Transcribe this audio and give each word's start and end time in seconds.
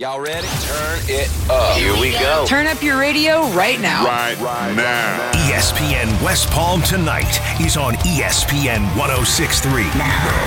Y'all 0.00 0.20
ready? 0.20 0.46
Turn 0.46 1.00
it 1.08 1.50
up. 1.50 1.76
Here 1.76 1.92
we 2.00 2.12
go. 2.12 2.44
Turn 2.46 2.68
up 2.68 2.80
your 2.84 3.00
radio 3.00 3.40
right 3.48 3.80
now. 3.80 4.04
Right, 4.04 4.38
right 4.38 4.72
now. 4.76 5.32
ESPN 5.32 6.24
West 6.24 6.48
Palm 6.50 6.80
tonight 6.82 7.40
is 7.60 7.76
on 7.76 7.94
ESPN 7.94 8.82
1063. 8.96 9.82
Now, 9.82 9.96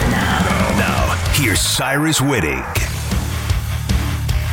now, 0.09 0.77
now, 0.77 1.33
here's 1.33 1.59
Cyrus 1.59 2.21
Whitting. 2.21 2.63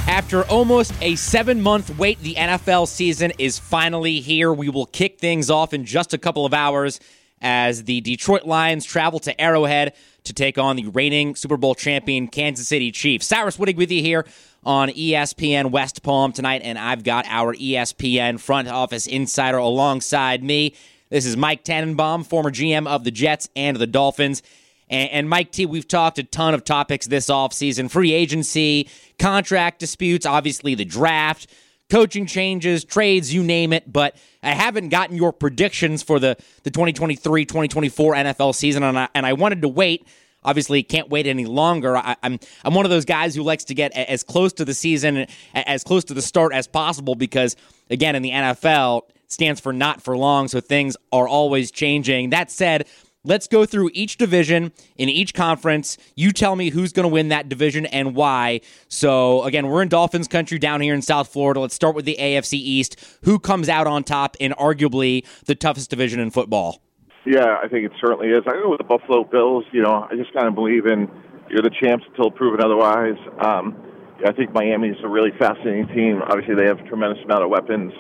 After 0.09 0.43
almost 0.47 0.93
a 1.01 1.15
seven 1.15 1.61
month 1.61 1.97
wait, 1.97 2.19
the 2.19 2.35
NFL 2.35 2.89
season 2.89 3.33
is 3.39 3.57
finally 3.57 4.19
here. 4.19 4.53
We 4.53 4.69
will 4.69 4.87
kick 4.87 5.21
things 5.21 5.49
off 5.49 5.73
in 5.73 5.85
just 5.85 6.13
a 6.13 6.19
couple 6.19 6.45
of 6.45 6.53
hours 6.53 6.99
as 7.41 7.85
the 7.85 8.01
Detroit 8.01 8.45
Lions 8.45 8.85
travel 8.85 9.19
to 9.21 9.41
Arrowhead 9.41 9.95
to 10.25 10.33
take 10.33 10.59
on 10.59 10.77
the 10.77 10.87
reigning 10.89 11.35
Super 11.35 11.57
Bowl 11.57 11.75
champion 11.75 12.29
Kansas 12.29 12.69
City 12.69 12.91
Chiefs. 12.91 13.27
Cyrus 13.27 13.59
Whitting 13.59 13.77
with 13.77 13.91
you 13.91 14.03
here 14.03 14.25
on 14.65 14.89
ESPN 14.91 15.71
West 15.71 16.03
Palm 16.03 16.33
tonight, 16.33 16.63
and 16.65 16.79
I've 16.79 17.05
got 17.05 17.25
our 17.29 17.55
ESPN 17.55 18.39
front 18.39 18.69
office 18.69 19.07
insider 19.07 19.59
alongside 19.59 20.43
me. 20.43 20.75
This 21.11 21.25
is 21.25 21.37
Mike 21.37 21.65
Tannenbaum, 21.65 22.25
former 22.25 22.51
GM 22.51 22.87
of 22.87 23.05
the 23.05 23.11
Jets 23.11 23.49
and 23.57 23.77
the 23.77 23.87
Dolphins. 23.87 24.43
And 24.91 25.29
Mike 25.29 25.53
T, 25.53 25.67
we've 25.67 25.87
talked 25.87 26.19
a 26.19 26.23
ton 26.23 26.55
of 26.55 26.65
topics 26.65 27.07
this 27.07 27.29
offseason 27.29 27.91
free 27.91 28.13
agency, 28.13 28.89
contract 29.19 29.81
disputes, 29.81 30.25
obviously 30.25 30.75
the 30.75 30.87
draft, 30.87 31.47
coaching 31.91 32.27
changes, 32.27 32.85
trades, 32.85 33.33
you 33.33 33.43
name 33.43 33.73
it. 33.73 33.91
But 33.93 34.17
I 34.43 34.51
haven't 34.51 34.89
gotten 34.91 35.17
your 35.17 35.33
predictions 35.33 36.03
for 36.03 36.19
the, 36.19 36.37
the 36.63 36.71
2023 36.71 37.45
2024 37.45 38.15
NFL 38.15 38.55
season, 38.55 38.83
and 38.83 38.99
I, 38.99 39.09
and 39.15 39.25
I 39.27 39.33
wanted 39.35 39.63
to 39.63 39.69
wait 39.69 40.07
obviously 40.45 40.83
can't 40.83 41.09
wait 41.09 41.27
any 41.27 41.45
longer. 41.45 41.97
I, 41.97 42.17
I'm, 42.23 42.39
I'm 42.65 42.75
one 42.75 42.87
of 42.87 42.91
those 42.91 43.05
guys 43.05 43.35
who 43.35 43.43
likes 43.43 43.65
to 43.65 43.75
get 43.75 43.93
as 43.93 44.23
close 44.23 44.53
to 44.55 44.65
the 44.65 44.75
season, 44.75 45.27
as 45.53 45.85
close 45.85 46.05
to 46.05 46.15
the 46.15 46.23
start 46.23 46.53
as 46.53 46.67
possible 46.67 47.15
because 47.15 47.57
again 47.91 48.17
in 48.17 48.23
the 48.23 48.31
NFL 48.31 49.03
stands 49.27 49.61
for 49.61 49.73
not 49.73 50.01
for 50.01 50.17
long, 50.17 50.49
so 50.49 50.61
things 50.61 50.97
are 51.13 51.29
always 51.29 51.71
changing. 51.71 52.31
That 52.31 52.51
said. 52.51 52.87
Let's 53.29 53.47
go 53.47 53.67
through 53.67 53.91
each 53.93 54.17
division 54.17 54.73
in 54.97 55.11
each 55.11 55.35
conference. 55.35 55.99
You 56.17 56.33
tell 56.33 56.57
me 56.57 56.71
who's 56.71 56.95
going 56.95 57.05
to 57.05 57.13
win 57.13 57.29
that 57.29 57.47
division 57.51 57.85
and 57.85 58.17
why. 58.17 58.63
So, 58.89 59.43
again, 59.45 59.69
we're 59.69 59.83
in 59.83 59.89
Dolphins 59.89 60.27
country 60.27 60.59
down 60.59 60.81
here 60.81 60.95
in 60.95 61.03
South 61.03 61.29
Florida. 61.29 61.61
Let's 61.61 61.75
start 61.75 61.95
with 61.95 62.07
the 62.07 62.17
AFC 62.19 62.55
East. 62.55 62.97
Who 63.25 63.39
comes 63.39 63.69
out 63.69 63.87
on 63.87 64.03
top 64.03 64.39
in 64.41 64.53
arguably 64.53 65.27
the 65.45 65.55
toughest 65.55 65.91
division 65.91 66.21
in 66.21 66.31
football? 66.31 66.81
Yeah, 67.27 67.59
I 67.63 67.69
think 67.69 67.85
it 67.85 67.93
certainly 68.01 68.29
is. 68.29 68.45
I 68.47 68.53
go 68.53 68.71
with 68.71 68.79
the 68.79 68.85
Buffalo 68.85 69.25
Bills. 69.25 69.67
You 69.73 69.83
know, 69.83 70.09
I 70.11 70.17
just 70.17 70.33
kind 70.33 70.49
of 70.49 70.55
believe 70.55 70.87
in 70.87 71.11
you're 71.51 71.61
the 71.61 71.75
champs 71.83 72.07
until 72.09 72.31
proven 72.31 72.65
otherwise. 72.65 73.19
Um, 73.45 73.77
I 74.25 74.33
think 74.33 74.55
Miami 74.55 74.89
is 74.89 74.97
a 75.05 75.09
really 75.09 75.33
fascinating 75.39 75.87
team. 75.89 76.23
Obviously, 76.23 76.55
they 76.55 76.65
have 76.65 76.81
a 76.81 76.89
tremendous 76.89 77.23
amount 77.25 77.45
of 77.45 77.51
weapons. 77.51 77.93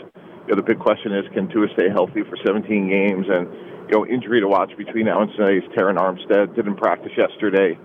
You 0.46 0.54
know, 0.54 0.56
the 0.56 0.62
big 0.62 0.78
question 0.78 1.12
is, 1.12 1.26
can 1.34 1.50
Tua 1.50 1.68
stay 1.74 1.90
healthy 1.90 2.22
for 2.24 2.38
17 2.46 2.88
games? 2.88 3.26
And 3.28 3.46
you 3.88 3.96
know, 3.96 4.06
injury 4.06 4.40
to 4.40 4.48
watch 4.48 4.70
between 4.76 5.06
now 5.06 5.22
and 5.22 5.30
today 5.36 5.56
is 5.56 5.64
Terron 5.72 5.96
Armstead 5.96 6.54
didn't 6.54 6.76
practice 6.76 7.12
yesterday. 7.16 7.78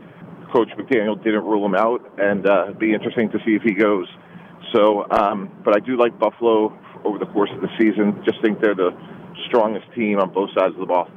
Coach 0.54 0.70
McDaniel 0.78 1.22
didn't 1.24 1.46
rule 1.46 1.66
him 1.66 1.76
out, 1.76 2.02
and 2.20 2.48
uh, 2.48 2.66
it'd 2.66 2.80
be 2.80 2.94
interesting 2.94 3.30
to 3.32 3.40
see 3.46 3.56
if 3.56 3.64
he 3.64 3.74
goes. 3.74 4.08
So, 4.74 5.10
um, 5.12 5.50
but 5.64 5.76
I 5.76 5.80
do 5.80 5.98
like 5.98 6.20
Buffalo 6.20 6.78
over 7.06 7.18
the 7.18 7.26
course 7.28 7.50
of 7.56 7.62
the 7.62 7.70
season. 7.80 8.22
Just 8.26 8.42
think 8.44 8.60
they're 8.62 8.76
the 8.76 8.92
strongest 9.48 9.86
team 9.96 10.20
on 10.20 10.34
both 10.34 10.50
sides 10.58 10.74
of 10.74 10.80
the 10.80 10.86
ball. 10.86 11.10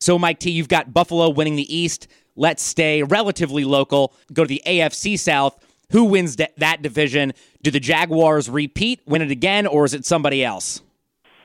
So, 0.00 0.18
Mike 0.18 0.38
T, 0.38 0.50
you've 0.50 0.68
got 0.68 0.92
Buffalo 0.92 1.30
winning 1.30 1.56
the 1.56 1.74
East. 1.74 2.06
Let's 2.36 2.62
stay 2.62 3.02
relatively 3.02 3.64
local. 3.64 4.14
Go 4.32 4.44
to 4.44 4.48
the 4.48 4.62
AFC 4.66 5.18
South. 5.18 5.58
Who 5.92 6.04
wins 6.04 6.36
that 6.36 6.82
division? 6.82 7.32
Do 7.62 7.70
the 7.70 7.80
Jaguars 7.80 8.50
repeat, 8.50 9.00
win 9.06 9.22
it 9.22 9.30
again, 9.30 9.66
or 9.66 9.84
is 9.84 9.94
it 9.94 10.04
somebody 10.04 10.44
else? 10.44 10.82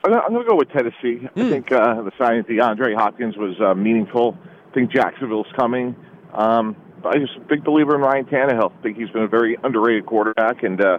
I'm 0.04 0.32
going 0.32 0.44
to 0.44 0.48
go 0.48 0.56
with 0.56 0.70
Tennessee. 0.70 1.24
Mm. 1.24 1.30
I 1.36 1.42
hmm. 1.42 1.50
think 1.50 1.72
uh, 1.72 2.02
the 2.02 2.12
signing 2.18 2.40
of 2.40 2.46
DeAndre 2.46 2.96
Hopkins 2.96 3.36
was 3.36 3.54
uh, 3.60 3.74
meaningful. 3.74 4.36
I 4.70 4.74
think 4.74 4.90
Jacksonville's 4.90 5.46
coming. 5.56 5.94
Um, 6.34 6.76
I'm 7.04 7.20
just 7.20 7.36
a 7.36 7.40
big 7.40 7.64
believer 7.64 7.94
in 7.94 8.00
Ryan 8.00 8.24
Tannehill. 8.24 8.72
I 8.78 8.82
think 8.82 8.96
he's 8.96 9.10
been 9.10 9.22
a 9.22 9.28
very 9.28 9.56
underrated 9.62 10.06
quarterback, 10.06 10.62
and 10.62 10.80
uh, 10.80 10.98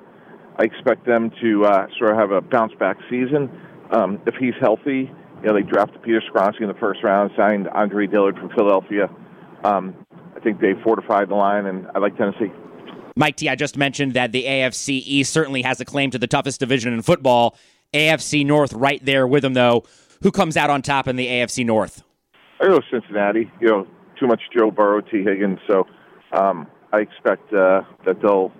I 0.57 0.63
expect 0.63 1.05
them 1.05 1.31
to 1.41 1.65
uh, 1.65 1.87
sort 1.97 2.11
of 2.11 2.17
have 2.17 2.31
a 2.31 2.41
bounce 2.41 2.73
back 2.79 2.97
season. 3.09 3.49
Um, 3.91 4.21
if 4.25 4.35
he's 4.35 4.53
healthy, 4.59 5.11
you 5.41 5.47
know, 5.47 5.53
they 5.53 5.61
drafted 5.61 6.01
Peter 6.01 6.21
Skoronski 6.21 6.61
in 6.61 6.67
the 6.67 6.73
first 6.75 7.03
round, 7.03 7.31
signed 7.37 7.67
Andre 7.69 8.07
Dillard 8.07 8.37
from 8.37 8.49
Philadelphia. 8.49 9.09
Um, 9.63 9.95
I 10.35 10.39
think 10.39 10.59
they 10.59 10.73
fortified 10.83 11.29
the 11.29 11.35
line, 11.35 11.65
and 11.65 11.87
I 11.95 11.99
like 11.99 12.17
Tennessee. 12.17 12.51
Mike 13.15 13.35
T, 13.35 13.47
I 13.47 13.55
just 13.55 13.77
mentioned 13.77 14.13
that 14.13 14.31
the 14.31 14.43
AFC 14.43 15.01
East 15.05 15.31
certainly 15.31 15.61
has 15.61 15.79
a 15.79 15.85
claim 15.85 16.11
to 16.11 16.17
the 16.17 16.27
toughest 16.27 16.59
division 16.59 16.93
in 16.93 17.01
football. 17.01 17.55
AFC 17.93 18.45
North 18.45 18.73
right 18.73 19.03
there 19.03 19.27
with 19.27 19.43
them, 19.43 19.53
though. 19.53 19.83
Who 20.21 20.31
comes 20.31 20.57
out 20.57 20.69
on 20.69 20.81
top 20.81 21.07
in 21.07 21.15
the 21.15 21.27
AFC 21.27 21.65
North? 21.65 22.03
I 22.61 22.67
go 22.67 22.79
Cincinnati. 22.89 23.51
You 23.59 23.67
know, 23.67 23.87
too 24.19 24.27
much 24.27 24.41
Joe 24.57 24.71
Burrow, 24.71 25.01
Tee 25.01 25.23
Higgins. 25.23 25.59
So 25.67 25.85
um, 26.31 26.67
I 26.91 26.99
expect 26.99 27.53
uh, 27.53 27.81
that 28.05 28.21
they'll 28.21 28.51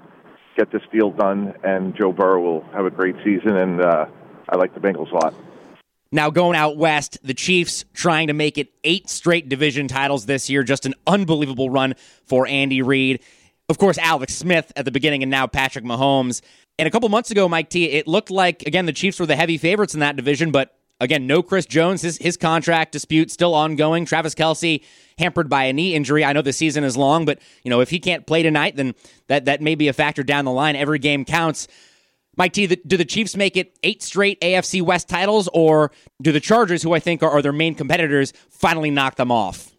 get 0.58 0.72
this 0.72 0.82
deal 0.92 1.12
done, 1.12 1.54
and 1.64 1.96
Joe 1.96 2.12
Burrow 2.12 2.42
will 2.42 2.62
have 2.74 2.86
a 2.86 2.92
great 2.92 3.16
season. 3.24 3.56
And 3.56 3.82
uh, 3.82 4.06
I 4.50 4.58
like 4.58 4.74
the 4.74 4.80
Bengals 4.80 5.12
a 5.12 5.16
lot. 5.16 5.34
Now, 6.12 6.30
going 6.30 6.56
out 6.56 6.78
west, 6.78 7.18
the 7.24 7.34
Chiefs 7.34 7.86
trying 7.94 8.28
to 8.28 8.34
make 8.34 8.60
it 8.60 8.72
eight 8.84 9.10
straight 9.10 9.50
division 9.50 9.88
titles 9.88 10.28
this 10.28 10.48
year. 10.50 10.64
Just 10.64 10.86
an 10.86 10.94
unbelievable 11.08 11.72
run 11.72 11.96
for 12.26 12.46
Andy 12.48 12.84
Reid. 12.84 13.22
Of 13.68 13.80
course, 13.80 13.98
Alex 13.98 14.36
Smith 14.36 14.72
at 14.76 14.86
the 14.86 14.92
beginning, 14.92 15.24
and 15.24 15.32
now 15.32 15.48
Patrick 15.48 15.86
Mahomes. 15.86 16.42
And 16.80 16.88
a 16.88 16.92
couple 16.92 17.08
months 17.10 17.30
ago, 17.30 17.48
Mike 17.48 17.70
T, 17.70 17.86
it 17.86 18.08
looked 18.08 18.32
like, 18.32 18.64
again, 18.64 18.86
the 18.86 18.94
Chiefs 18.94 19.20
were 19.20 19.26
the 19.26 19.36
heavy 19.36 19.58
favorites 19.58 19.94
in 19.94 20.00
that 20.00 20.16
division, 20.16 20.52
but 20.52 20.76
again, 21.00 21.28
no 21.28 21.44
Chris 21.44 21.68
Jones. 21.68 22.02
His, 22.02 22.18
his 22.18 22.36
contract 22.36 22.92
dispute 22.92 23.30
still 23.30 23.54
ongoing. 23.54 24.06
Travis 24.06 24.34
Kelce 24.34 24.84
hampered 25.20 25.50
by 25.50 25.66
a 25.66 25.74
knee 25.74 25.94
injury. 25.94 26.26
I 26.26 26.34
know 26.34 26.42
the 26.42 26.54
season 26.54 26.84
is 26.84 26.98
long, 26.98 27.26
but, 27.26 27.40
you 27.64 27.70
know, 27.70 27.82
if 27.82 27.92
he 27.92 28.00
can't 28.00 28.26
play 28.26 28.42
tonight, 28.42 28.76
then 28.76 28.96
that, 29.28 29.46
that 29.46 29.62
may 29.62 29.76
be 29.76 29.88
a 29.88 29.94
factor 29.94 30.24
down 30.24 30.46
the 30.46 30.52
line. 30.52 30.76
Every 30.76 30.98
game 30.98 31.26
counts. 31.26 31.68
Mike 32.36 32.54
T, 32.54 32.66
do 32.66 32.98
the 32.98 33.06
Chiefs 33.06 33.38
make 33.38 33.56
it 33.56 33.78
eight 33.84 34.02
straight 34.02 34.42
AFC 34.42 34.82
West 34.82 35.08
titles, 35.08 35.48
or 35.54 35.92
do 36.24 36.32
the 36.32 36.40
Chargers, 36.40 36.82
who 36.82 36.94
I 36.94 37.00
think 37.00 37.22
are, 37.22 37.30
are 37.30 37.44
their 37.44 37.54
main 37.54 37.76
competitors, 37.76 38.34
finally 38.50 38.90
knock 38.90 39.18
them 39.18 39.32
off? 39.32 39.72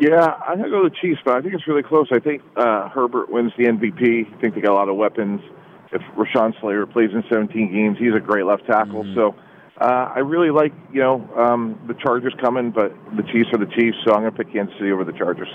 Yeah, 0.00 0.32
going 0.46 0.62
to 0.62 0.70
go 0.70 0.84
the 0.84 0.94
Chiefs, 1.02 1.20
but 1.22 1.34
I 1.34 1.42
think 1.42 1.52
it's 1.52 1.68
really 1.68 1.82
close. 1.82 2.08
I 2.10 2.20
think 2.20 2.40
uh, 2.56 2.88
Herbert 2.88 3.30
wins 3.30 3.52
the 3.58 3.64
MVP. 3.64 4.34
I 4.34 4.40
think 4.40 4.54
they 4.54 4.62
got 4.62 4.72
a 4.72 4.74
lot 4.74 4.88
of 4.88 4.96
weapons. 4.96 5.42
If 5.92 6.02
Rashawn 6.16 6.58
Slater 6.60 6.86
plays 6.86 7.10
in 7.12 7.24
17 7.30 7.72
games, 7.72 7.98
he's 7.98 8.14
a 8.14 8.20
great 8.20 8.44
left 8.44 8.66
tackle. 8.66 9.04
Mm-hmm. 9.04 9.14
So 9.14 9.34
uh, 9.80 10.12
I 10.14 10.18
really 10.20 10.50
like, 10.50 10.72
you 10.92 11.00
know, 11.00 11.28
um, 11.36 11.80
the 11.88 11.94
Chargers 11.94 12.34
coming, 12.40 12.70
but 12.70 12.92
the 13.16 13.22
Chiefs 13.32 13.48
are 13.52 13.58
the 13.58 13.70
Chiefs, 13.74 13.96
so 14.04 14.12
I'm 14.12 14.20
going 14.20 14.32
to 14.32 14.44
pick 14.44 14.52
Kansas 14.52 14.74
City 14.78 14.92
over 14.92 15.04
the 15.04 15.12
Chargers. 15.12 15.48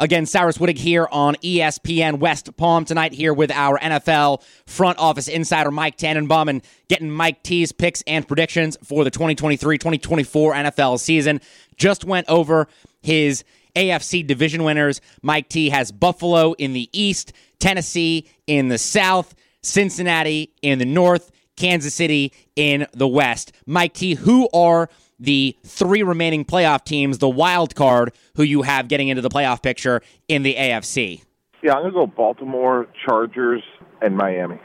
Again, 0.00 0.26
Cyrus 0.26 0.58
Whitting 0.58 0.76
here 0.76 1.08
on 1.10 1.34
ESPN 1.36 2.20
West 2.20 2.56
Palm 2.56 2.84
tonight 2.84 3.12
here 3.12 3.34
with 3.34 3.50
our 3.50 3.78
NFL 3.80 4.44
front 4.64 4.96
office 4.98 5.26
insider 5.26 5.72
Mike 5.72 5.96
Tannenbaum 5.96 6.48
and 6.48 6.62
getting 6.88 7.10
Mike 7.10 7.42
T's 7.42 7.72
picks 7.72 8.02
and 8.06 8.26
predictions 8.26 8.78
for 8.84 9.02
the 9.02 9.10
2023-2024 9.10 10.54
NFL 10.54 11.00
season. 11.00 11.40
Just 11.76 12.04
went 12.04 12.28
over 12.28 12.68
his 13.02 13.42
AFC 13.74 14.24
division 14.24 14.62
winners. 14.62 15.00
Mike 15.20 15.48
T 15.48 15.68
has 15.70 15.90
Buffalo 15.90 16.52
in 16.52 16.74
the 16.74 16.88
East, 16.92 17.32
Tennessee 17.58 18.28
in 18.46 18.68
the 18.68 18.78
South, 18.78 19.34
Cincinnati 19.62 20.52
in 20.62 20.78
the 20.78 20.84
North, 20.84 21.30
Kansas 21.56 21.94
City 21.94 22.32
in 22.56 22.86
the 22.92 23.08
West. 23.08 23.52
Mike 23.66 23.94
T, 23.94 24.14
who 24.14 24.48
are 24.54 24.88
the 25.18 25.56
three 25.64 26.02
remaining 26.02 26.44
playoff 26.44 26.84
teams, 26.84 27.18
the 27.18 27.28
wild 27.28 27.74
card, 27.74 28.12
who 28.36 28.42
you 28.42 28.62
have 28.62 28.88
getting 28.88 29.08
into 29.08 29.22
the 29.22 29.28
playoff 29.28 29.62
picture 29.62 30.00
in 30.28 30.42
the 30.42 30.54
AFC? 30.54 31.22
Yeah, 31.62 31.72
I'm 31.74 31.82
going 31.82 31.92
to 31.92 31.98
go 31.98 32.06
Baltimore, 32.06 32.86
Chargers, 33.04 33.62
and 34.00 34.16
Miami. 34.16 34.60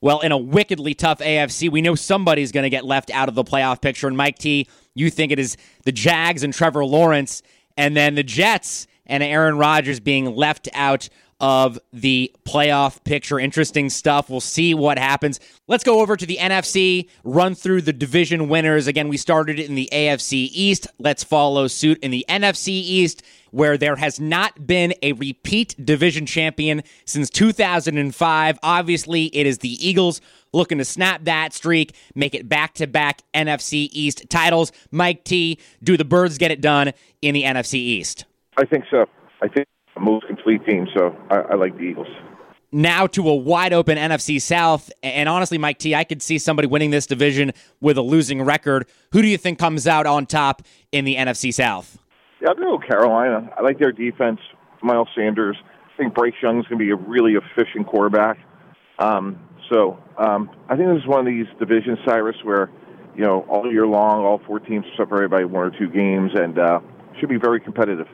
Well, 0.00 0.20
in 0.20 0.32
a 0.32 0.38
wickedly 0.38 0.94
tough 0.94 1.18
AFC, 1.18 1.70
we 1.70 1.82
know 1.82 1.94
somebody's 1.94 2.52
going 2.52 2.62
to 2.62 2.70
get 2.70 2.84
left 2.84 3.10
out 3.10 3.28
of 3.28 3.34
the 3.34 3.44
playoff 3.44 3.82
picture. 3.82 4.06
And 4.06 4.16
Mike 4.16 4.38
T, 4.38 4.68
you 4.94 5.10
think 5.10 5.32
it 5.32 5.38
is 5.38 5.56
the 5.84 5.92
Jags 5.92 6.42
and 6.42 6.54
Trevor 6.54 6.84
Lawrence, 6.84 7.42
and 7.76 7.96
then 7.96 8.14
the 8.14 8.22
Jets 8.22 8.86
and 9.06 9.22
Aaron 9.22 9.58
Rodgers 9.58 10.00
being 10.00 10.34
left 10.34 10.68
out 10.72 11.08
of 11.40 11.78
the 11.92 12.34
playoff 12.44 13.02
picture. 13.04 13.38
Interesting 13.38 13.90
stuff. 13.90 14.28
We'll 14.28 14.40
see 14.40 14.74
what 14.74 14.98
happens. 14.98 15.38
Let's 15.68 15.84
go 15.84 16.00
over 16.00 16.16
to 16.16 16.26
the 16.26 16.38
NFC, 16.38 17.08
run 17.24 17.54
through 17.54 17.82
the 17.82 17.92
division 17.92 18.48
winners. 18.48 18.86
Again, 18.86 19.08
we 19.08 19.16
started 19.16 19.60
in 19.60 19.74
the 19.74 19.88
AFC 19.92 20.48
East. 20.52 20.88
Let's 20.98 21.22
follow 21.22 21.66
suit 21.68 21.98
in 22.02 22.10
the 22.10 22.24
NFC 22.28 22.68
East, 22.68 23.22
where 23.50 23.78
there 23.78 23.96
has 23.96 24.18
not 24.18 24.66
been 24.66 24.94
a 25.02 25.12
repeat 25.12 25.74
division 25.84 26.26
champion 26.26 26.82
since 27.04 27.30
2005. 27.30 28.58
Obviously, 28.62 29.26
it 29.26 29.46
is 29.46 29.58
the 29.58 29.86
Eagles 29.86 30.20
looking 30.52 30.78
to 30.78 30.84
snap 30.84 31.24
that 31.24 31.52
streak, 31.52 31.94
make 32.14 32.34
it 32.34 32.48
back 32.48 32.74
to 32.74 32.86
back 32.86 33.22
NFC 33.34 33.88
East 33.92 34.28
titles. 34.28 34.72
Mike 34.90 35.24
T, 35.24 35.58
do 35.82 35.96
the 35.96 36.04
Birds 36.04 36.38
get 36.38 36.50
it 36.50 36.60
done 36.60 36.92
in 37.22 37.34
the 37.34 37.44
NFC 37.44 37.74
East? 37.74 38.24
I 38.56 38.64
think 38.64 38.84
so. 38.90 39.06
I 39.40 39.48
think 39.48 39.68
most 40.00 40.26
complete 40.26 40.64
team, 40.66 40.86
so 40.96 41.16
I, 41.30 41.36
I 41.52 41.54
like 41.54 41.76
the 41.76 41.82
Eagles. 41.82 42.08
now 42.70 43.06
to 43.08 43.28
a 43.28 43.34
wide 43.34 43.72
open 43.72 43.96
NFC 43.96 44.40
South. 44.40 44.90
And 45.02 45.28
honestly, 45.28 45.58
Mike 45.58 45.78
T, 45.78 45.94
I 45.94 46.04
could 46.04 46.22
see 46.22 46.38
somebody 46.38 46.68
winning 46.68 46.90
this 46.90 47.06
division 47.06 47.52
with 47.80 47.96
a 47.98 48.02
losing 48.02 48.42
record. 48.42 48.86
Who 49.12 49.22
do 49.22 49.28
you 49.28 49.38
think 49.38 49.58
comes 49.58 49.86
out 49.86 50.06
on 50.06 50.26
top 50.26 50.62
in 50.92 51.04
the 51.04 51.16
NFC 51.16 51.52
South? 51.52 51.98
Yeah, 52.40 52.50
I'll 52.50 52.54
go 52.54 52.78
Carolina. 52.78 53.50
I 53.56 53.62
like 53.62 53.78
their 53.78 53.92
defense. 53.92 54.40
Miles 54.82 55.08
Sanders. 55.16 55.56
I 55.62 55.96
think 55.96 56.14
Bryce 56.14 56.34
Young's 56.42 56.66
going 56.66 56.78
to 56.78 56.84
be 56.84 56.90
a 56.90 56.96
really 56.96 57.34
efficient 57.34 57.86
quarterback. 57.86 58.38
Um, 58.98 59.38
so 59.70 59.98
um, 60.16 60.50
I 60.68 60.76
think 60.76 60.88
this 60.88 61.02
is 61.02 61.08
one 61.08 61.20
of 61.20 61.26
these 61.26 61.46
divisions, 61.58 61.98
Cyrus, 62.06 62.36
where 62.44 62.70
you 63.16 63.24
know 63.24 63.44
all 63.48 63.70
year 63.70 63.86
long, 63.86 64.24
all 64.24 64.40
four 64.46 64.60
teams 64.60 64.84
are 64.86 64.96
separated 65.04 65.30
by 65.30 65.44
one 65.44 65.66
or 65.66 65.70
two 65.76 65.88
games, 65.88 66.30
and 66.34 66.58
uh, 66.58 66.80
should 67.18 67.28
be 67.28 67.38
very 67.38 67.60
competitive. 67.60 68.06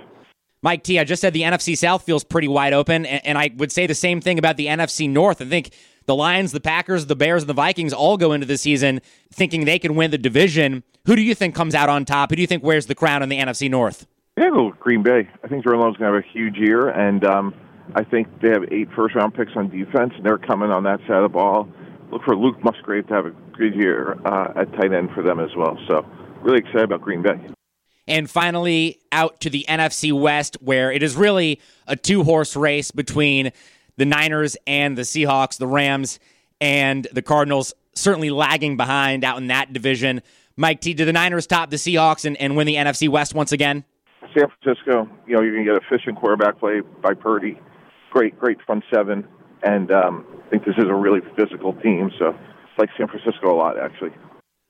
Mike 0.64 0.82
T, 0.82 0.98
I 0.98 1.04
just 1.04 1.20
said 1.20 1.34
the 1.34 1.42
NFC 1.42 1.76
South 1.76 2.04
feels 2.04 2.24
pretty 2.24 2.48
wide 2.48 2.72
open, 2.72 3.04
and, 3.04 3.36
I 3.36 3.50
would 3.58 3.70
say 3.70 3.86
the 3.86 3.94
same 3.94 4.22
thing 4.22 4.38
about 4.38 4.56
the 4.56 4.64
NFC 4.64 5.10
North. 5.10 5.42
I 5.42 5.44
think 5.44 5.74
the 6.06 6.14
Lions, 6.14 6.52
the 6.52 6.60
Packers, 6.60 7.04
the 7.04 7.14
Bears, 7.14 7.42
and 7.42 7.50
the 7.50 7.54
Vikings 7.54 7.92
all 7.92 8.16
go 8.16 8.32
into 8.32 8.46
the 8.46 8.56
season 8.56 9.02
thinking 9.30 9.66
they 9.66 9.78
can 9.78 9.94
win 9.94 10.10
the 10.10 10.16
division. 10.16 10.82
Who 11.04 11.16
do 11.16 11.22
you 11.22 11.34
think 11.34 11.54
comes 11.54 11.74
out 11.74 11.90
on 11.90 12.06
top? 12.06 12.30
Who 12.30 12.36
do 12.36 12.40
you 12.40 12.46
think 12.46 12.62
wears 12.62 12.86
the 12.86 12.94
crown 12.94 13.22
in 13.22 13.28
the 13.28 13.38
NFC 13.38 13.70
North? 13.70 14.06
Yeah, 14.38 14.48
go 14.48 14.70
Green 14.80 15.02
Bay. 15.02 15.28
I 15.44 15.48
think 15.48 15.64
Jordan 15.64 15.82
Love's 15.82 15.98
going 15.98 16.10
to 16.10 16.16
have 16.16 16.24
a 16.24 16.32
huge 16.32 16.56
year, 16.56 16.88
and 16.88 17.26
um, 17.26 17.54
I 17.94 18.02
think 18.02 18.28
they 18.40 18.48
have 18.48 18.64
eight 18.72 18.88
first 18.96 19.14
round 19.16 19.34
picks 19.34 19.52
on 19.56 19.68
defense, 19.68 20.14
and 20.16 20.24
they're 20.24 20.38
coming 20.38 20.70
on 20.70 20.84
that 20.84 21.00
side 21.00 21.18
of 21.18 21.24
the 21.24 21.28
ball. 21.28 21.68
Look 22.10 22.22
for 22.24 22.34
Luke 22.34 22.64
Musgrave 22.64 23.06
to 23.08 23.14
have 23.14 23.26
a 23.26 23.32
good 23.52 23.74
year 23.74 24.18
uh, 24.24 24.62
at 24.62 24.72
tight 24.72 24.94
end 24.94 25.10
for 25.14 25.22
them 25.22 25.40
as 25.40 25.50
well. 25.54 25.76
So, 25.88 26.06
really 26.40 26.60
excited 26.60 26.84
about 26.84 27.02
Green 27.02 27.20
Bay. 27.20 27.38
And 28.06 28.30
finally, 28.30 29.00
out 29.12 29.40
to 29.40 29.50
the 29.50 29.64
NFC 29.68 30.12
West, 30.12 30.58
where 30.60 30.92
it 30.92 31.02
is 31.02 31.16
really 31.16 31.60
a 31.86 31.96
two 31.96 32.22
horse 32.22 32.54
race 32.54 32.90
between 32.90 33.50
the 33.96 34.04
Niners 34.04 34.56
and 34.66 34.98
the 34.98 35.02
Seahawks, 35.02 35.56
the 35.56 35.66
Rams 35.66 36.18
and 36.60 37.06
the 37.12 37.22
Cardinals, 37.22 37.74
certainly 37.94 38.30
lagging 38.30 38.76
behind 38.76 39.24
out 39.24 39.38
in 39.38 39.46
that 39.48 39.72
division. 39.72 40.22
Mike 40.56 40.80
T, 40.80 40.94
do 40.94 41.04
the 41.04 41.12
Niners 41.12 41.46
top 41.46 41.70
the 41.70 41.76
Seahawks 41.76 42.24
and, 42.24 42.36
and 42.36 42.56
win 42.56 42.66
the 42.66 42.76
NFC 42.76 43.08
West 43.08 43.34
once 43.34 43.52
again? 43.52 43.84
San 44.36 44.46
Francisco, 44.62 45.08
you 45.26 45.34
know, 45.34 45.42
you're 45.42 45.52
going 45.54 45.66
to 45.66 45.72
get 45.72 45.82
efficient 45.82 46.18
quarterback 46.18 46.58
play 46.58 46.80
by 47.02 47.14
Purdy. 47.14 47.58
Great, 48.10 48.38
great 48.38 48.58
front 48.66 48.84
seven. 48.92 49.26
And 49.62 49.90
um, 49.90 50.26
I 50.46 50.50
think 50.50 50.64
this 50.64 50.74
is 50.76 50.84
a 50.88 50.94
really 50.94 51.20
physical 51.36 51.72
team. 51.72 52.10
So 52.18 52.32
I 52.32 52.80
like 52.80 52.90
San 52.98 53.08
Francisco 53.08 53.52
a 53.52 53.56
lot, 53.56 53.78
actually. 53.78 54.10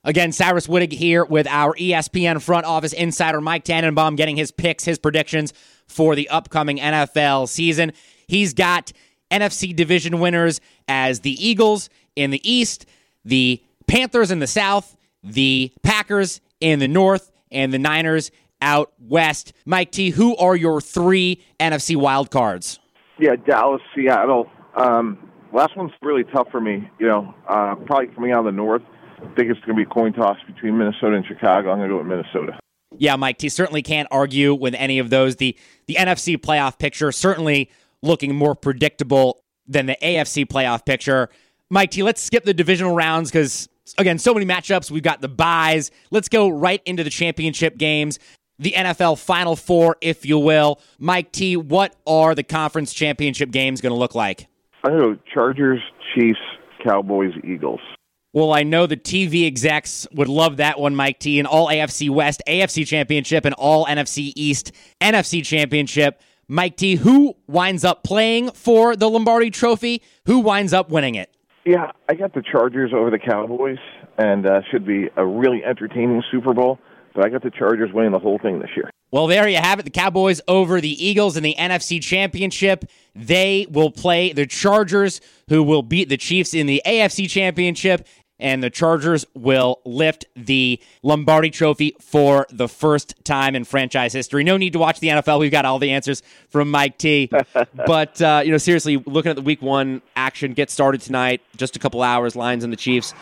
Again, 0.05 0.33
Cyrus 0.33 0.67
Wittig 0.67 0.93
here 0.93 1.25
with 1.25 1.47
our 1.47 1.75
ESPN 1.75 2.41
front 2.43 2.67
office 2.67 2.93
insider, 2.93 3.41
Mike 3.41 3.65
Tannenbaum, 3.65 4.17
getting 4.17 4.37
his 4.37 4.53
picks, 4.53 4.85
his 4.85 4.99
predictions 4.99 5.55
for 5.89 6.15
the 6.15 6.29
upcoming 6.29 6.77
NFL 6.77 7.49
season. 7.49 7.93
He's 8.27 8.53
got 8.53 8.93
NFC 9.31 9.75
division 9.75 10.21
winners 10.21 10.61
as 10.89 11.21
the 11.21 11.33
Eagles 11.45 11.89
in 12.17 12.31
the 12.31 12.51
East, 12.51 12.85
the 13.25 13.63
Panthers 13.87 14.31
in 14.31 14.41
the 14.41 14.47
South, 14.47 14.95
the 15.23 15.73
Packers 15.83 16.43
in 16.61 16.81
the 16.81 16.89
North, 16.89 17.33
and 17.51 17.73
the 17.73 17.79
Niners 17.79 18.31
out 18.61 18.93
west. 18.99 19.55
Mike 19.65 19.91
T, 19.91 20.11
who 20.11 20.37
are 20.37 20.55
your 20.55 20.83
three 20.83 21.43
NFC 21.59 21.97
wild 21.97 22.31
cards? 22.31 22.79
Yeah, 23.19 23.37
Dallas, 23.37 23.81
Seattle. 23.95 24.51
Um, 24.75 25.31
last 25.53 25.77
one's 25.77 25.93
really 26.03 26.25
tough 26.25 26.49
for 26.51 26.61
me. 26.61 26.91
You 26.99 27.07
know, 27.07 27.35
uh, 27.49 27.77
probably 27.87 28.09
coming 28.09 28.33
out 28.33 28.41
of 28.41 28.47
the 28.47 28.53
North. 28.53 28.83
I 29.25 29.35
think 29.35 29.51
it's 29.51 29.61
going 29.61 29.71
to 29.71 29.75
be 29.75 29.83
a 29.83 29.87
coin 29.87 30.13
toss 30.13 30.37
between 30.47 30.79
Minnesota 30.79 31.17
and 31.17 31.27
Chicago. 31.27 31.71
I'm 31.71 31.79
going 31.79 31.89
to 31.89 31.95
go 31.95 31.99
with 31.99 32.07
Minnesota. 32.07 32.59
Yeah, 32.97 33.17
Mike 33.17 33.39
T 33.39 33.49
certainly 33.49 33.83
can't 33.83 34.07
argue 34.11 34.55
with 34.55 34.75
any 34.75 34.99
of 34.99 35.11
those. 35.11 35.37
The 35.37 35.57
the 35.87 35.97
NFC 35.99 36.37
playoff 36.37 36.79
picture 36.79 37.11
certainly 37.11 37.71
looking 38.03 38.35
more 38.35 38.55
predictable 38.55 39.43
than 39.67 39.87
the 39.87 39.97
AFC 40.01 40.47
playoff 40.47 40.85
picture. 40.85 41.29
Mike 41.71 41.91
T, 41.91 42.03
let's 42.03 42.23
skip 42.23 42.45
the 42.45 42.55
divisional 42.55 42.95
rounds 42.95 43.31
because 43.31 43.69
again, 43.99 44.19
so 44.19 44.33
many 44.33 44.47
matchups. 44.47 44.91
We've 44.91 45.03
got 45.03 45.21
the 45.21 45.29
buys. 45.29 45.91
Let's 46.11 46.29
go 46.29 46.49
right 46.49 46.83
into 46.85 47.03
the 47.03 47.11
championship 47.11 47.77
games 47.79 48.19
the 48.59 48.73
NFL 48.73 49.19
Final 49.19 49.57
Four, 49.57 49.97
if 50.01 50.25
you 50.25 50.39
will. 50.39 50.81
Mike 50.99 51.33
T, 51.33 51.57
what 51.57 51.97
are 52.07 52.35
the 52.35 52.43
conference 52.43 52.93
championship 52.93 53.51
games 53.51 53.81
going 53.81 53.93
to 53.93 53.99
look 53.99 54.15
like? 54.15 54.49
I 54.85 54.91
don't 54.91 54.99
know. 54.99 55.19
Chargers, 55.33 55.81
Chiefs, 56.15 56.39
Cowboys, 56.85 57.33
Eagles. 57.43 57.81
Well, 58.35 58.53
I 58.53 58.65
know 58.65 58.89
the 58.89 58.97
TV 58.97 59.47
execs 59.47 60.09
would 60.13 60.27
love 60.27 60.57
that 60.57 60.81
one, 60.81 60.97
Mike 60.97 61.21
T. 61.21 61.39
An 61.39 61.47
all 61.47 61.69
AFC 61.69 62.11
West, 62.11 62.43
AFC 62.49 62.85
Championship, 62.85 63.45
and 63.45 63.55
all 63.55 63.87
NFC 63.87 64.33
East, 64.35 64.73
NFC 65.01 65.45
Championship. 65.45 66.21
Mike 66.49 66.77
T, 66.77 66.97
who 66.97 67.37
winds 67.47 67.85
up 67.85 68.03
playing 68.03 68.51
for 68.51 68.97
the 68.97 69.09
Lombardi 69.09 69.51
Trophy? 69.51 70.03
Who 70.27 70.41
winds 70.41 70.73
up 70.73 70.91
winning 70.91 71.15
it? 71.15 71.31
Yeah, 71.65 71.93
I 72.09 72.15
got 72.15 72.35
the 72.35 72.43
Chargers 72.43 72.91
over 72.93 73.09
the 73.09 73.21
Cowboys, 73.21 73.79
and 74.19 74.45
uh, 74.45 74.63
should 74.69 74.85
be 74.85 75.11
a 75.17 75.25
really 75.25 75.65
entertaining 75.65 76.21
Super 76.33 76.53
Bowl. 76.53 76.81
But 77.15 77.25
I 77.25 77.29
got 77.29 77.45
the 77.45 77.53
Chargers 77.53 77.93
winning 77.93 78.11
the 78.11 78.19
whole 78.19 78.41
thing 78.41 78.59
this 78.59 78.71
year. 78.75 78.91
Well, 79.13 79.29
there 79.29 79.47
you 79.47 79.59
have 79.59 79.79
it. 79.79 79.85
The 79.85 79.93
Cowboys 79.93 80.41
over 80.49 80.81
the 80.81 81.07
Eagles 81.07 81.37
in 81.37 81.45
the 81.45 81.55
NFC 81.57 82.03
Championship. 82.03 82.85
They 83.15 83.69
will 83.71 83.93
play 83.93 84.33
the 84.33 84.45
Chargers, 84.45 85.21
who 85.49 85.63
will 85.63 85.85
beat 85.85 86.09
the 86.09 86.17
Chiefs 86.17 86.53
in 86.53 86.67
the 86.67 86.83
AFC 86.85 87.31
Championship. 87.31 88.09
And 88.41 88.63
the 88.63 88.71
Chargers 88.71 89.25
will 89.35 89.81
lift 89.85 90.27
the 90.35 90.81
Lombardi 91.03 91.51
trophy 91.51 91.95
for 92.01 92.47
the 92.51 92.69
first 92.69 93.15
time 93.25 93.55
in 93.55 93.65
franchise 93.65 94.13
history. 94.13 94.43
No 94.43 94.57
need 94.57 94.73
to 94.73 94.79
watch 94.81 94.99
the 94.99 95.09
NFL. 95.09 95.39
We've 95.39 95.53
got 95.53 95.65
all 95.65 95.79
the 95.79 95.93
answers 95.93 96.23
from 96.49 96.71
Mike 96.71 96.99
T. 96.99 97.31
but, 97.87 98.21
uh, 98.21 98.43
you 98.45 98.51
know, 98.51 98.59
seriously, 98.59 98.97
looking 99.07 99.31
at 99.31 99.37
the 99.37 99.43
week 99.43 99.63
one 99.63 100.03
action, 100.17 100.53
get 100.53 100.69
started 100.71 101.01
tonight, 101.01 101.43
just 101.57 101.77
a 101.77 101.79
couple 101.79 102.03
hours, 102.03 102.35
Lions 102.35 102.65
and 102.65 102.73
the 102.73 102.77
Chiefs 102.77 103.15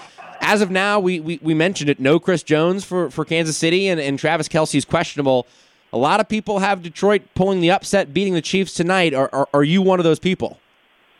as 0.42 0.60
of 0.60 0.70
now, 0.70 0.98
we, 0.98 1.20
we, 1.20 1.38
we 1.40 1.54
mentioned 1.54 1.88
it. 1.88 2.00
No 2.00 2.18
Chris 2.18 2.42
Jones 2.42 2.84
for, 2.84 3.10
for 3.10 3.24
Kansas 3.24 3.56
City, 3.56 3.86
and, 3.88 4.00
and 4.00 4.18
Travis 4.18 4.48
Kelce 4.48 4.74
is 4.74 4.84
questionable. 4.84 5.46
A 5.92 5.98
lot 5.98 6.20
of 6.20 6.28
people 6.28 6.58
have 6.58 6.82
Detroit 6.82 7.22
pulling 7.34 7.60
the 7.60 7.70
upset, 7.70 8.12
beating 8.12 8.34
the 8.34 8.42
Chiefs 8.42 8.74
tonight. 8.74 9.14
Are, 9.14 9.30
are, 9.32 9.48
are 9.54 9.62
you 9.62 9.80
one 9.80 10.00
of 10.00 10.04
those 10.04 10.18
people? 10.18 10.58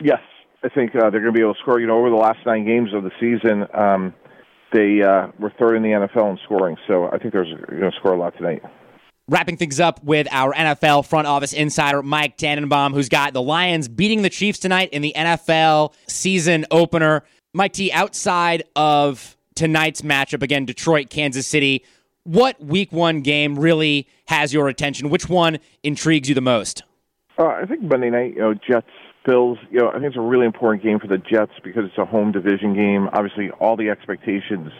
Yes. 0.00 0.20
I 0.64 0.68
think 0.68 0.94
uh, 0.94 1.10
they're 1.10 1.20
going 1.20 1.32
to 1.32 1.32
be 1.32 1.40
able 1.40 1.54
to 1.54 1.60
score. 1.60 1.80
You 1.80 1.86
know, 1.86 1.98
over 1.98 2.10
the 2.10 2.16
last 2.16 2.38
nine 2.46 2.64
games 2.64 2.94
of 2.94 3.02
the 3.02 3.10
season, 3.18 3.66
um, 3.74 4.14
they 4.72 5.02
uh, 5.02 5.28
were 5.38 5.52
third 5.58 5.76
in 5.76 5.82
the 5.82 5.90
NFL 5.90 6.30
in 6.30 6.38
scoring. 6.44 6.76
So 6.86 7.06
I 7.06 7.18
think 7.18 7.32
they're 7.32 7.44
going 7.44 7.90
to 7.90 7.98
score 7.98 8.14
a 8.14 8.18
lot 8.18 8.36
tonight. 8.36 8.62
Wrapping 9.28 9.56
things 9.56 9.80
up 9.80 10.02
with 10.02 10.26
our 10.30 10.52
NFL 10.52 11.06
front 11.06 11.26
office 11.26 11.52
insider, 11.52 12.02
Mike 12.02 12.36
Tannenbaum, 12.36 12.92
who's 12.92 13.08
got 13.08 13.32
the 13.32 13.42
Lions 13.42 13.88
beating 13.88 14.22
the 14.22 14.30
Chiefs 14.30 14.58
tonight 14.58 14.90
in 14.92 15.02
the 15.02 15.12
NFL 15.16 15.94
season 16.08 16.66
opener. 16.70 17.22
Mike 17.54 17.72
T, 17.72 17.92
outside 17.92 18.64
of 18.74 19.36
tonight's 19.54 20.02
matchup 20.02 20.42
again, 20.42 20.64
Detroit, 20.64 21.10
Kansas 21.10 21.46
City, 21.46 21.84
what 22.24 22.62
week 22.62 22.92
one 22.92 23.20
game 23.20 23.58
really 23.58 24.08
has 24.26 24.52
your 24.52 24.68
attention? 24.68 25.10
Which 25.10 25.28
one 25.28 25.58
intrigues 25.82 26.28
you 26.28 26.34
the 26.34 26.40
most? 26.40 26.82
Uh, 27.38 27.46
I 27.46 27.64
think 27.66 27.82
Monday 27.82 28.10
night, 28.10 28.34
you 28.34 28.40
know, 28.40 28.54
Jets, 28.54 28.86
Bills, 29.24 29.58
you 29.70 29.78
know, 29.78 29.88
I 29.88 29.94
think 29.94 30.06
it's 30.06 30.16
a 30.16 30.20
really 30.20 30.46
important 30.46 30.82
game 30.82 30.98
for 30.98 31.06
the 31.06 31.18
Jets 31.18 31.52
because 31.62 31.84
it's 31.84 31.98
a 31.98 32.04
home 32.04 32.32
division 32.32 32.74
game. 32.74 33.08
Obviously, 33.12 33.50
all 33.50 33.76
the 33.76 33.88
expectations 33.90 34.72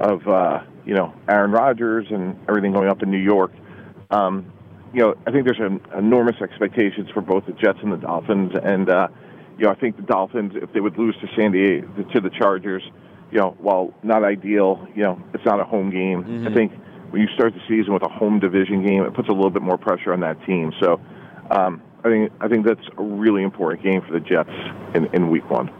of, 0.00 0.26
uh, 0.26 0.62
you 0.84 0.94
know, 0.94 1.14
Aaron 1.28 1.50
Rodgers 1.50 2.06
and 2.10 2.36
everything 2.48 2.72
going 2.72 2.88
up 2.88 3.02
in 3.02 3.10
New 3.10 3.18
York. 3.18 3.52
Um, 4.10 4.52
you 4.92 5.00
know, 5.00 5.14
I 5.26 5.32
think 5.32 5.44
there's 5.44 5.60
an 5.60 5.80
enormous 5.96 6.36
expectations 6.40 7.08
for 7.12 7.20
both 7.20 7.46
the 7.46 7.52
Jets 7.52 7.78
and 7.82 7.92
the 7.92 7.96
Dolphins, 7.96 8.52
and 8.62 8.88
uh, 8.88 9.08
you 9.58 9.64
know, 9.64 9.70
I 9.70 9.74
think 9.74 9.96
the 9.96 10.02
Dolphins, 10.02 10.52
if 10.54 10.72
they 10.72 10.80
would 10.80 10.96
lose 10.96 11.16
to 11.20 11.28
San 11.36 11.52
Diego, 11.52 11.88
to 12.12 12.20
the 12.20 12.30
Chargers, 12.30 12.82
you 13.30 13.38
know, 13.38 13.56
while 13.58 13.92
not 14.02 14.24
ideal, 14.24 14.86
you 14.94 15.02
know, 15.02 15.20
it's 15.32 15.44
not 15.44 15.60
a 15.60 15.64
home 15.64 15.90
game. 15.90 16.22
Mm-hmm. 16.22 16.48
I 16.48 16.54
think 16.54 16.72
when 17.10 17.20
you 17.22 17.28
start 17.34 17.54
the 17.54 17.60
season 17.68 17.92
with 17.92 18.02
a 18.02 18.08
home 18.08 18.38
division 18.38 18.86
game, 18.86 19.04
it 19.04 19.14
puts 19.14 19.28
a 19.28 19.32
little 19.32 19.50
bit 19.50 19.62
more 19.62 19.78
pressure 19.78 20.12
on 20.12 20.20
that 20.20 20.44
team. 20.46 20.72
So, 20.80 21.00
um, 21.50 21.82
I 22.04 22.08
think 22.08 22.32
I 22.40 22.48
think 22.48 22.66
that's 22.66 22.86
a 22.98 23.02
really 23.02 23.42
important 23.42 23.82
game 23.82 24.02
for 24.02 24.12
the 24.12 24.20
Jets 24.20 24.50
in, 24.94 25.06
in 25.14 25.30
Week 25.30 25.48
One. 25.50 25.70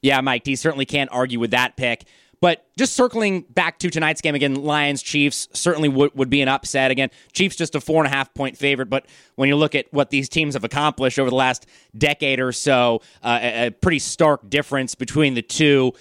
Yeah, 0.00 0.20
Mike 0.20 0.44
D 0.44 0.56
certainly 0.56 0.86
can't 0.86 1.10
argue 1.12 1.38
with 1.40 1.50
that 1.50 1.76
pick. 1.76 2.06
But 2.40 2.64
just 2.78 2.94
circling 2.94 3.42
back 3.42 3.78
to 3.80 3.90
tonight's 3.90 4.22
game 4.22 4.34
again, 4.34 4.54
Lions 4.54 5.02
Chiefs 5.02 5.48
certainly 5.52 5.90
would, 5.90 6.14
would 6.14 6.30
be 6.30 6.40
an 6.40 6.48
upset. 6.48 6.90
Again, 6.90 7.10
Chiefs 7.32 7.56
just 7.56 7.74
a 7.74 7.82
four 7.82 8.02
and 8.02 8.10
a 8.10 8.16
half 8.16 8.32
point 8.32 8.56
favorite. 8.56 8.88
But 8.88 9.04
when 9.34 9.50
you 9.50 9.56
look 9.56 9.74
at 9.74 9.92
what 9.92 10.08
these 10.08 10.28
teams 10.28 10.54
have 10.54 10.64
accomplished 10.64 11.18
over 11.18 11.28
the 11.28 11.36
last 11.36 11.66
decade 11.96 12.40
or 12.40 12.52
so, 12.52 13.02
uh, 13.22 13.38
a, 13.42 13.66
a 13.66 13.70
pretty 13.70 13.98
stark 13.98 14.48
difference 14.48 14.94
between 14.94 15.34
the 15.34 15.42
two. 15.42 15.92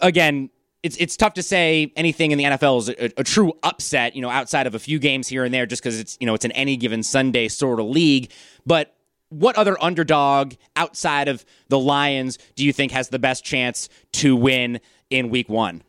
Again, 0.00 0.50
it's 0.82 0.96
it's 0.98 1.16
tough 1.16 1.34
to 1.34 1.42
say 1.42 1.92
anything 1.96 2.30
in 2.30 2.38
the 2.38 2.44
NFL 2.44 2.78
is 2.78 2.88
a, 2.88 3.20
a, 3.20 3.24
true 3.24 3.52
upset, 3.62 4.14
you 4.14 4.22
know, 4.22 4.30
outside 4.30 4.66
of 4.66 4.74
a 4.74 4.78
few 4.78 4.98
games 4.98 5.28
here 5.28 5.44
and 5.44 5.52
there, 5.52 5.66
just 5.66 5.82
because 5.82 5.98
it's 5.98 6.16
you 6.20 6.26
know 6.26 6.34
it's 6.34 6.44
an 6.44 6.52
any 6.52 6.76
given 6.76 7.02
Sunday 7.02 7.48
sort 7.48 7.80
of 7.80 7.86
league. 7.86 8.30
But 8.64 8.94
what 9.30 9.56
other 9.56 9.76
underdog 9.82 10.54
outside 10.76 11.28
of 11.28 11.44
the 11.68 11.78
Lions 11.78 12.38
do 12.54 12.64
you 12.64 12.72
think 12.72 12.92
has 12.92 13.08
the 13.08 13.18
best 13.18 13.44
chance 13.44 13.88
to 14.12 14.36
win 14.36 14.80
in 15.10 15.30
Week 15.30 15.48
One? 15.48 15.82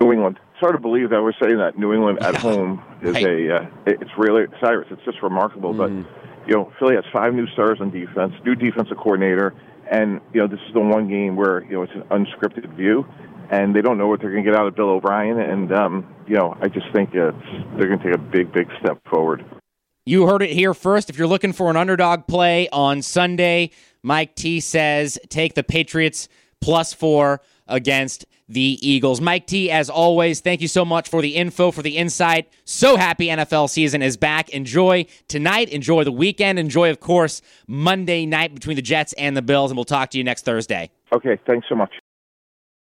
New 0.00 0.12
England. 0.12 0.38
It's 0.52 0.60
hard 0.60 0.74
to 0.74 0.80
believe 0.80 1.10
that 1.10 1.22
we're 1.22 1.34
saying 1.42 1.58
that 1.58 1.78
New 1.78 1.92
England 1.92 2.22
at 2.22 2.36
home 2.36 2.82
is 3.02 3.14
right. 3.14 3.26
a. 3.26 3.56
Uh, 3.56 3.68
it's 3.86 4.10
really 4.16 4.46
Cyrus. 4.60 4.86
It's 4.90 5.04
just 5.04 5.22
remarkable. 5.22 5.74
Mm. 5.74 5.76
But 5.76 6.48
you 6.48 6.54
know, 6.54 6.72
Philly 6.78 6.94
has 6.94 7.04
five 7.12 7.34
new 7.34 7.46
stars 7.48 7.78
on 7.80 7.90
defense, 7.90 8.32
new 8.44 8.54
defensive 8.54 8.96
coordinator, 8.96 9.52
And 9.90 10.20
you 10.32 10.40
know, 10.40 10.46
this 10.46 10.60
is 10.66 10.72
the 10.72 10.80
one 10.80 11.08
game 11.08 11.36
where 11.36 11.64
you 11.64 11.72
know 11.72 11.82
it's 11.82 11.92
an 11.92 12.04
unscripted 12.04 12.74
view, 12.76 13.04
and 13.50 13.74
they 13.74 13.82
don't 13.82 13.98
know 13.98 14.06
what 14.06 14.20
they're 14.20 14.30
going 14.30 14.44
to 14.44 14.50
get 14.50 14.58
out 14.58 14.66
of 14.66 14.76
Bill 14.76 14.90
O'Brien. 14.90 15.38
And 15.38 15.72
um, 15.72 16.14
you 16.26 16.34
know, 16.36 16.56
I 16.60 16.68
just 16.68 16.86
think 16.92 17.10
it's, 17.12 17.36
they're 17.78 17.88
going 17.88 17.98
to 17.98 18.04
take 18.04 18.14
a 18.14 18.18
big, 18.18 18.52
big 18.52 18.68
step 18.80 18.98
forward. 19.08 19.44
You 20.04 20.26
heard 20.26 20.42
it 20.42 20.50
here 20.50 20.72
first. 20.72 21.10
If 21.10 21.18
you're 21.18 21.26
looking 21.26 21.52
for 21.52 21.68
an 21.68 21.76
underdog 21.76 22.26
play 22.26 22.68
on 22.68 23.02
Sunday, 23.02 23.70
Mike 24.02 24.36
T 24.36 24.60
says 24.60 25.18
take 25.28 25.54
the 25.54 25.64
Patriots 25.64 26.28
plus 26.60 26.92
four 26.92 27.40
against 27.66 28.24
the 28.48 28.78
Eagles. 28.80 29.20
Mike 29.20 29.46
T, 29.46 29.70
as 29.70 29.90
always, 29.90 30.40
thank 30.40 30.60
you 30.60 30.68
so 30.68 30.84
much 30.84 31.08
for 31.08 31.20
the 31.20 31.34
info, 31.34 31.70
for 31.70 31.82
the 31.82 31.96
insight. 31.96 32.48
So 32.64 32.96
happy 32.96 33.26
NFL 33.26 33.68
season 33.68 34.02
is 34.02 34.16
back. 34.16 34.50
Enjoy 34.50 35.06
tonight, 35.26 35.68
enjoy 35.70 36.04
the 36.04 36.12
weekend, 36.12 36.58
enjoy, 36.58 36.90
of 36.90 37.00
course, 37.00 37.42
Monday 37.66 38.24
night 38.26 38.54
between 38.54 38.76
the 38.76 38.82
Jets 38.82 39.12
and 39.14 39.36
the 39.36 39.42
Bills, 39.42 39.70
and 39.70 39.76
we'll 39.76 39.84
talk 39.84 40.10
to 40.10 40.18
you 40.18 40.24
next 40.24 40.44
Thursday. 40.44 40.90
Okay, 41.12 41.38
thanks 41.46 41.66
so 41.68 41.74
much. 41.74 41.92